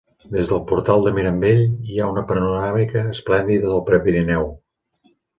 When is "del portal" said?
0.51-1.03